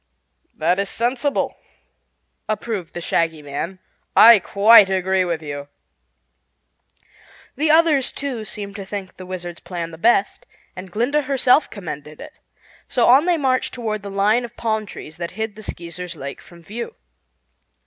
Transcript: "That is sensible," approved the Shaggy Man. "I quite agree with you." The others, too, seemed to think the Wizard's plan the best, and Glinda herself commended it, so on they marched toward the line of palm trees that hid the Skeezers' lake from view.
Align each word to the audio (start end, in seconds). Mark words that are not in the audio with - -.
"That 0.55 0.79
is 0.79 0.89
sensible," 0.89 1.57
approved 2.49 2.95
the 2.95 3.01
Shaggy 3.01 3.43
Man. 3.43 3.77
"I 4.15 4.39
quite 4.39 4.89
agree 4.89 5.23
with 5.23 5.43
you." 5.43 5.67
The 7.55 7.69
others, 7.69 8.11
too, 8.11 8.43
seemed 8.43 8.75
to 8.77 8.83
think 8.85 9.17
the 9.17 9.27
Wizard's 9.27 9.59
plan 9.59 9.91
the 9.91 9.99
best, 9.99 10.47
and 10.75 10.89
Glinda 10.91 11.21
herself 11.21 11.69
commended 11.69 12.19
it, 12.19 12.33
so 12.87 13.05
on 13.05 13.25
they 13.27 13.37
marched 13.37 13.75
toward 13.75 14.01
the 14.01 14.09
line 14.09 14.43
of 14.43 14.57
palm 14.57 14.87
trees 14.87 15.17
that 15.17 15.37
hid 15.37 15.55
the 15.55 15.61
Skeezers' 15.61 16.15
lake 16.15 16.41
from 16.41 16.63
view. 16.63 16.95